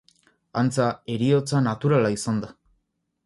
[0.61, 2.49] Antza, heriotza naturala izan da.